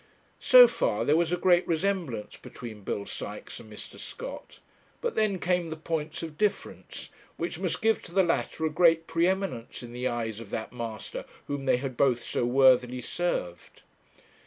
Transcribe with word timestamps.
So 0.39 0.67
far 0.67 1.05
there 1.05 1.15
was 1.15 1.31
a 1.31 1.37
great 1.37 1.67
resemblance 1.67 2.35
between 2.35 2.81
Bill 2.81 3.05
Sykes 3.05 3.59
and 3.59 3.71
Mr. 3.71 3.99
Scott; 3.99 4.57
but 4.99 5.13
then 5.13 5.37
came 5.37 5.69
the 5.69 5.75
points 5.75 6.23
of 6.23 6.39
difference, 6.39 7.11
which 7.37 7.59
must 7.59 7.83
give 7.83 8.01
to 8.01 8.11
the 8.11 8.23
latter 8.23 8.65
a 8.65 8.71
great 8.71 9.05
pre 9.05 9.27
eminence 9.27 9.83
in 9.83 9.93
the 9.93 10.07
eyes 10.07 10.39
of 10.39 10.49
that 10.49 10.73
master 10.73 11.23
whom 11.45 11.65
they 11.65 11.77
had 11.77 11.97
both 11.97 12.23
so 12.23 12.45
worthily 12.45 12.99
served. 13.01 13.83